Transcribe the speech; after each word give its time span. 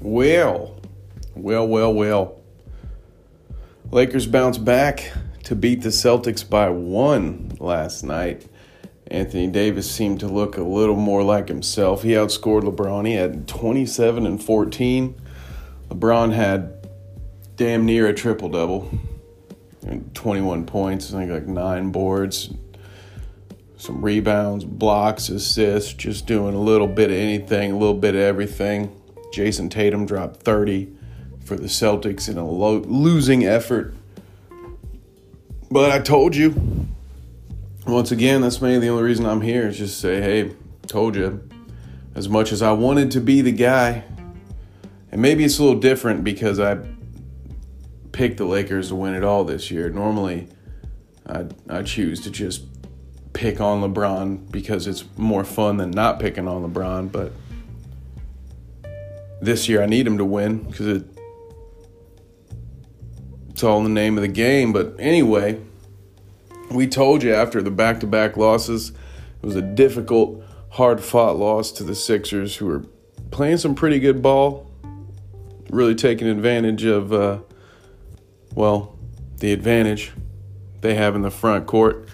Well, 0.00 0.80
well, 1.34 1.68
well, 1.68 1.92
well. 1.92 2.40
Lakers 3.90 4.26
bounce 4.26 4.56
back 4.58 5.12
to 5.44 5.54
beat 5.54 5.82
the 5.82 5.90
Celtics 5.90 6.48
by 6.48 6.70
one 6.70 7.56
last 7.58 8.02
night. 8.02 8.46
Anthony 9.06 9.46
Davis 9.48 9.90
seemed 9.90 10.20
to 10.20 10.26
look 10.26 10.56
a 10.56 10.62
little 10.62 10.96
more 10.96 11.22
like 11.22 11.48
himself. 11.48 12.02
He 12.02 12.10
outscored 12.10 12.62
LeBron. 12.62 13.06
He 13.06 13.14
had 13.14 13.48
27 13.48 14.26
and 14.26 14.42
14. 14.42 15.14
LeBron 15.88 16.32
had 16.32 16.86
damn 17.56 17.84
near 17.86 18.06
a 18.06 18.14
triple 18.14 18.48
double. 18.48 18.90
21 20.14 20.66
points, 20.66 21.12
I 21.12 21.18
think 21.18 21.30
like 21.32 21.46
nine 21.46 21.90
boards, 21.92 22.50
some 23.78 24.04
rebounds, 24.04 24.64
blocks, 24.64 25.28
assists, 25.28 25.92
just 25.94 26.26
doing 26.26 26.54
a 26.54 26.60
little 26.60 26.88
bit 26.88 27.10
of 27.10 27.16
anything, 27.16 27.72
a 27.72 27.78
little 27.78 27.94
bit 27.94 28.14
of 28.14 28.20
everything. 28.20 28.94
Jayson 29.32 29.70
Tatum 29.70 30.04
dropped 30.04 30.42
30 30.42 30.88
for 31.44 31.56
the 31.56 31.68
Celtics 31.68 32.28
in 32.28 32.36
a 32.36 32.46
lo- 32.46 32.80
losing 32.80 33.46
effort. 33.46 33.94
But 35.70 35.92
I 35.92 36.00
told 36.00 36.34
you, 36.34 36.88
once 37.86 38.10
again, 38.10 38.40
that's 38.40 38.60
maybe 38.60 38.80
the 38.80 38.88
only 38.88 39.04
reason 39.04 39.24
I'm 39.26 39.42
here 39.42 39.68
is 39.68 39.78
just 39.78 40.00
say, 40.00 40.20
hey, 40.20 40.54
told 40.86 41.14
you. 41.14 41.48
As 42.14 42.28
much 42.28 42.50
as 42.50 42.62
I 42.62 42.72
wanted 42.72 43.12
to 43.12 43.20
be 43.20 43.42
the 43.42 43.52
guy, 43.52 44.02
and 45.12 45.22
maybe 45.22 45.44
it's 45.44 45.58
a 45.60 45.62
little 45.62 45.78
different 45.78 46.24
because 46.24 46.58
I 46.58 46.78
picked 48.10 48.38
the 48.38 48.44
Lakers 48.44 48.88
to 48.88 48.96
win 48.96 49.14
it 49.14 49.22
all 49.22 49.44
this 49.44 49.70
year. 49.70 49.88
Normally, 49.88 50.48
I 51.24 51.46
I 51.68 51.82
choose 51.82 52.20
to 52.22 52.30
just 52.30 52.77
pick 53.32 53.60
on 53.60 53.82
LeBron 53.82 54.50
because 54.50 54.86
it's 54.86 55.04
more 55.16 55.44
fun 55.44 55.76
than 55.76 55.90
not 55.90 56.20
picking 56.20 56.48
on 56.48 56.70
LeBron. 56.70 57.10
But 57.12 57.32
this 59.40 59.68
year, 59.68 59.82
I 59.82 59.86
need 59.86 60.06
him 60.06 60.18
to 60.18 60.24
win 60.24 60.58
because 60.64 60.86
it, 60.86 61.04
it's 63.50 63.62
all 63.62 63.78
in 63.78 63.84
the 63.84 63.90
name 63.90 64.16
of 64.16 64.22
the 64.22 64.28
game. 64.28 64.72
But 64.72 64.96
anyway, 64.98 65.60
we 66.70 66.86
told 66.86 67.22
you 67.22 67.34
after 67.34 67.62
the 67.62 67.70
back 67.70 68.00
to 68.00 68.06
back 68.06 68.36
losses, 68.36 68.90
it 68.90 69.46
was 69.46 69.56
a 69.56 69.62
difficult, 69.62 70.42
hard 70.70 71.02
fought 71.02 71.36
loss 71.36 71.70
to 71.72 71.84
the 71.84 71.94
Sixers, 71.94 72.56
who 72.56 72.66
were 72.66 72.84
playing 73.30 73.58
some 73.58 73.74
pretty 73.74 74.00
good 74.00 74.22
ball, 74.22 74.70
really 75.70 75.94
taking 75.94 76.28
advantage 76.28 76.84
of, 76.84 77.12
uh, 77.12 77.38
well, 78.54 78.98
the 79.38 79.52
advantage 79.52 80.12
they 80.80 80.94
have 80.94 81.14
in 81.14 81.22
the 81.22 81.30
front 81.30 81.66
court. 81.66 82.08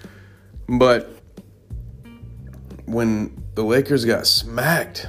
But 0.67 1.09
when 2.85 3.43
the 3.55 3.63
Lakers 3.63 4.05
got 4.05 4.27
smacked 4.27 5.07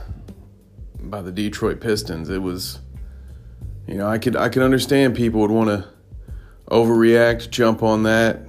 by 1.00 1.22
the 1.22 1.32
Detroit 1.32 1.80
Pistons, 1.80 2.28
it 2.28 2.42
was, 2.42 2.80
you 3.86 3.94
know, 3.94 4.08
I 4.08 4.18
could 4.18 4.36
I 4.36 4.48
could 4.48 4.62
understand 4.62 5.14
people 5.14 5.40
would 5.40 5.50
want 5.50 5.68
to 5.68 5.88
overreact, 6.70 7.50
jump 7.50 7.82
on 7.82 8.02
that. 8.04 8.42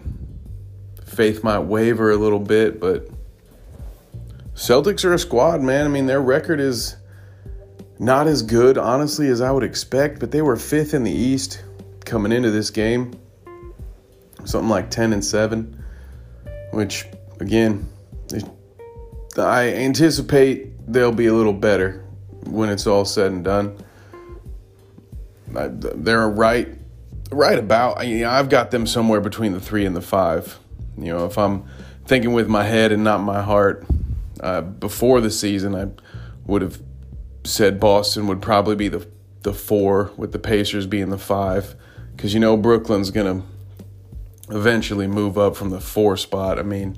Faith 1.06 1.44
might 1.44 1.60
waver 1.60 2.12
a 2.12 2.18
little 2.18 2.40
bit, 2.40 2.80
but 2.80 3.10
Celtics 4.54 5.06
are 5.06 5.14
a 5.14 5.20
squad, 5.20 5.62
man. 5.62 5.86
I 5.86 5.90
mean, 5.90 6.08
their 6.08 6.22
record 6.22 6.60
is 6.60 6.96
not 8.00 8.28
as 8.28 8.42
good, 8.42 8.78
honestly, 8.78 9.28
as 9.28 9.42
I 9.42 9.52
would 9.52 9.64
expect, 9.64 10.20
but 10.20 10.32
they 10.32 10.42
were 10.42 10.56
fifth 10.56 10.94
in 10.94 11.04
the 11.04 11.12
East 11.12 11.64
coming 12.06 12.32
into 12.32 12.52
this 12.52 12.70
game. 12.70 13.14
Something 14.46 14.70
like 14.70 14.90
10 14.90 15.14
and 15.14 15.24
7, 15.24 15.84
which, 16.72 17.06
again, 17.40 17.88
I 19.38 19.73
anticipate 19.73 20.92
they'll 20.92 21.12
be 21.12 21.28
a 21.28 21.34
little 21.34 21.54
better 21.54 22.04
when 22.46 22.70
it's 22.70 22.88
all 22.88 23.06
said 23.06 23.32
and 23.32 23.44
done. 23.44 23.78
They're 25.48 26.28
right 26.30 26.70
right 27.32 27.58
about. 27.58 28.05
You 28.08 28.20
know, 28.22 28.30
I've 28.30 28.50
got 28.50 28.72
them 28.72 28.88
somewhere 28.88 29.22
between 29.22 29.54
the 29.54 29.60
three 29.60 29.86
and 29.86 29.95
the 29.95 30.02
five. 30.02 30.58
You 30.98 31.14
know, 31.14 31.26
if 31.26 31.38
I'm 31.38 31.66
thinking 32.05 32.33
with 32.33 32.48
my 32.48 32.64
head 32.64 32.92
and 32.92 33.04
not 33.04 33.20
my 33.20 33.42
heart, 33.42 33.86
uh, 34.39 34.61
before 34.61 35.22
the 35.22 35.32
season, 35.32 35.76
I 35.76 35.89
would 36.45 36.61
have 36.61 36.82
said 37.44 37.80
Boston 37.80 38.28
would 38.28 38.42
probably 38.42 38.76
be 38.76 38.88
the 38.88 39.08
the 39.44 39.54
four, 39.54 40.11
with 40.17 40.32
the 40.32 40.39
Pacers 40.39 40.88
being 40.88 41.10
the 41.10 41.17
five, 41.17 41.76
because 42.16 42.34
you 42.34 42.39
know 42.39 42.58
Brooklyn's 42.58 43.11
gonna 43.11 43.44
eventually 44.50 45.08
move 45.08 45.38
up 45.38 45.56
from 45.56 45.70
the 45.70 45.80
four 45.80 46.18
spot. 46.18 46.60
I 46.60 46.64
mean, 46.64 46.98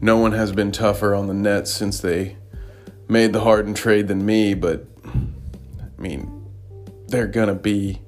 no 0.00 0.16
one 0.16 0.32
has 0.32 0.52
been 0.52 0.72
tougher 0.72 1.14
on 1.14 1.26
the 1.26 1.34
Nets 1.34 1.70
since 1.70 2.00
they 2.00 2.36
made 3.08 3.32
the 3.32 3.40
Harden 3.40 3.74
trade 3.74 4.08
than 4.08 4.24
me, 4.24 4.54
but 4.54 4.86
I 5.04 6.00
mean, 6.00 6.46
they're 7.08 7.26
gonna 7.26 7.54
be 7.54 8.00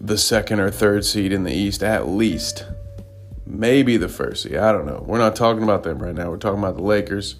the 0.00 0.18
second 0.18 0.60
or 0.60 0.70
third 0.70 1.04
seed 1.04 1.32
in 1.32 1.44
the 1.44 1.52
East 1.52 1.82
at 1.82 2.08
least. 2.08 2.64
Maybe 3.46 3.96
the 3.96 4.08
first 4.08 4.42
seed. 4.42 4.56
I 4.56 4.72
don't 4.72 4.86
know. 4.86 5.04
We're 5.06 5.18
not 5.18 5.36
talking 5.36 5.62
about 5.62 5.84
them 5.84 5.98
right 5.98 6.14
now. 6.14 6.30
We're 6.30 6.36
talking 6.36 6.58
about 6.58 6.76
the 6.76 6.82
Lakers 6.82 7.36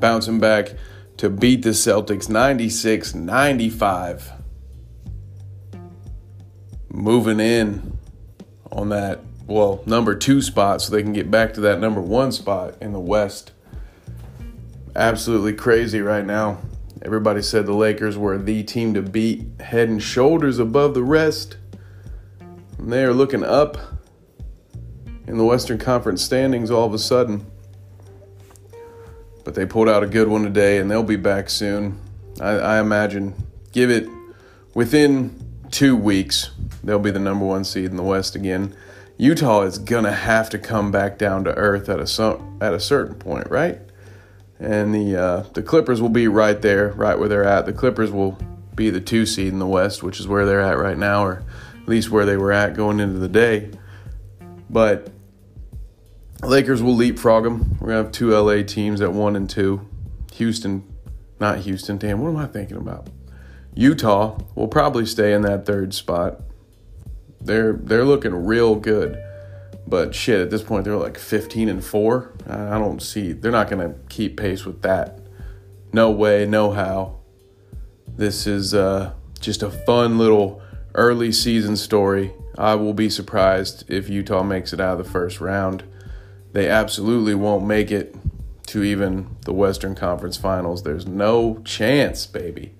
bouncing 0.00 0.40
back 0.40 0.74
to 1.16 1.30
beat 1.30 1.62
the 1.62 1.70
Celtics 1.70 2.28
96 2.28 3.14
95. 3.14 4.32
Moving 6.90 7.40
in 7.40 7.98
on 8.70 8.88
that, 8.90 9.20
well, 9.46 9.82
number 9.86 10.14
two 10.14 10.40
spot 10.40 10.80
so 10.80 10.92
they 10.92 11.02
can 11.02 11.12
get 11.12 11.30
back 11.30 11.54
to 11.54 11.60
that 11.62 11.80
number 11.80 12.00
one 12.00 12.32
spot 12.32 12.76
in 12.80 12.92
the 12.92 13.00
West. 13.00 13.52
Absolutely 14.96 15.52
crazy 15.52 16.00
right 16.00 16.24
now. 16.24 16.58
Everybody 17.02 17.42
said 17.42 17.66
the 17.66 17.74
Lakers 17.74 18.16
were 18.16 18.38
the 18.38 18.62
team 18.62 18.94
to 18.94 19.02
beat, 19.02 19.60
head 19.60 19.88
and 19.90 20.02
shoulders 20.02 20.58
above 20.58 20.94
the 20.94 21.02
rest. 21.02 21.58
And 22.78 22.90
they 22.90 23.04
are 23.04 23.12
looking 23.12 23.44
up 23.44 23.76
in 25.26 25.36
the 25.36 25.44
Western 25.44 25.78
Conference 25.78 26.22
standings 26.22 26.70
all 26.70 26.86
of 26.86 26.94
a 26.94 26.98
sudden. 26.98 27.44
But 29.44 29.54
they 29.54 29.66
pulled 29.66 29.88
out 29.88 30.02
a 30.02 30.06
good 30.06 30.28
one 30.28 30.42
today, 30.42 30.78
and 30.78 30.90
they'll 30.90 31.02
be 31.02 31.16
back 31.16 31.50
soon. 31.50 32.00
I, 32.40 32.52
I 32.52 32.80
imagine, 32.80 33.34
give 33.72 33.90
it 33.90 34.08
within 34.74 35.38
two 35.70 35.96
weeks, 35.96 36.50
they'll 36.82 36.98
be 36.98 37.10
the 37.10 37.18
number 37.18 37.44
one 37.44 37.64
seed 37.64 37.86
in 37.86 37.96
the 37.96 38.02
West 38.02 38.34
again. 38.34 38.74
Utah 39.16 39.62
is 39.62 39.78
gonna 39.78 40.12
have 40.12 40.50
to 40.50 40.58
come 40.58 40.90
back 40.90 41.18
down 41.18 41.44
to 41.44 41.54
earth 41.54 41.88
at 41.88 42.00
a 42.00 42.40
at 42.60 42.74
a 42.74 42.80
certain 42.80 43.14
point, 43.14 43.48
right? 43.50 43.80
And 44.58 44.94
the 44.94 45.16
uh, 45.16 45.40
the 45.54 45.62
Clippers 45.62 46.02
will 46.02 46.08
be 46.08 46.26
right 46.28 46.60
there, 46.60 46.92
right 46.92 47.18
where 47.18 47.28
they're 47.28 47.44
at. 47.44 47.66
The 47.66 47.72
Clippers 47.72 48.10
will 48.10 48.38
be 48.74 48.90
the 48.90 49.00
two 49.00 49.24
seed 49.24 49.52
in 49.52 49.58
the 49.58 49.66
West, 49.66 50.02
which 50.02 50.18
is 50.18 50.26
where 50.26 50.44
they're 50.44 50.60
at 50.60 50.78
right 50.78 50.98
now, 50.98 51.24
or 51.24 51.44
at 51.80 51.88
least 51.88 52.10
where 52.10 52.26
they 52.26 52.36
were 52.36 52.52
at 52.52 52.74
going 52.74 52.98
into 52.98 53.18
the 53.18 53.28
day. 53.28 53.70
But 54.68 55.10
Lakers 56.42 56.82
will 56.82 56.94
leapfrog 56.94 57.44
them. 57.44 57.76
We're 57.80 57.88
gonna 57.88 58.02
have 58.02 58.12
two 58.12 58.30
LA 58.30 58.62
teams 58.62 59.00
at 59.00 59.12
one 59.12 59.36
and 59.36 59.48
two. 59.48 59.88
Houston, 60.32 60.82
not 61.38 61.58
Houston. 61.58 61.98
Damn, 61.98 62.20
what 62.20 62.30
am 62.30 62.36
I 62.36 62.46
thinking 62.46 62.76
about? 62.76 63.08
Utah 63.74 64.38
will 64.54 64.68
probably 64.68 65.06
stay 65.06 65.32
in 65.32 65.42
that 65.42 65.66
third 65.66 65.94
spot. 65.94 66.40
They're 67.44 67.74
they're 67.74 68.04
looking 68.04 68.34
real 68.34 68.74
good, 68.74 69.22
but 69.86 70.14
shit, 70.14 70.40
at 70.40 70.50
this 70.50 70.62
point 70.62 70.84
they're 70.84 70.96
like 70.96 71.18
15 71.18 71.68
and 71.68 71.84
four. 71.84 72.32
I 72.48 72.78
don't 72.78 73.02
see 73.02 73.32
they're 73.32 73.52
not 73.52 73.68
gonna 73.68 73.94
keep 74.08 74.36
pace 74.36 74.64
with 74.64 74.82
that. 74.82 75.20
No 75.92 76.10
way, 76.10 76.46
no 76.46 76.72
how. 76.72 77.20
This 78.08 78.46
is 78.46 78.74
uh, 78.74 79.12
just 79.40 79.62
a 79.62 79.70
fun 79.70 80.18
little 80.18 80.60
early 80.94 81.32
season 81.32 81.76
story. 81.76 82.32
I 82.56 82.74
will 82.76 82.94
be 82.94 83.10
surprised 83.10 83.84
if 83.88 84.08
Utah 84.08 84.42
makes 84.42 84.72
it 84.72 84.80
out 84.80 84.98
of 84.98 85.06
the 85.06 85.10
first 85.10 85.40
round 85.40 85.84
they 86.54 86.68
absolutely 86.68 87.34
won't 87.34 87.66
make 87.66 87.90
it 87.90 88.14
to 88.68 88.84
even 88.84 89.36
the 89.44 89.52
Western 89.52 89.96
Conference 89.96 90.36
Finals. 90.36 90.84
There's 90.84 91.04
no 91.04 91.60
chance, 91.64 92.26
baby. 92.26 92.74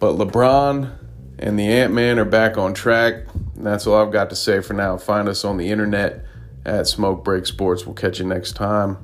But 0.00 0.16
LeBron 0.16 0.98
and 1.38 1.58
the 1.58 1.68
Ant 1.68 1.94
Man 1.94 2.18
are 2.18 2.24
back 2.24 2.58
on 2.58 2.74
track. 2.74 3.24
And 3.58 3.66
that's 3.66 3.88
all 3.88 4.00
I've 4.00 4.12
got 4.12 4.30
to 4.30 4.36
say 4.36 4.60
for 4.60 4.72
now. 4.72 4.96
Find 4.96 5.28
us 5.28 5.44
on 5.44 5.56
the 5.56 5.68
internet 5.68 6.24
at 6.64 6.86
Smoke 6.86 7.24
Break 7.24 7.44
Sports. 7.44 7.84
We'll 7.84 7.96
catch 7.96 8.20
you 8.20 8.24
next 8.24 8.52
time. 8.52 8.98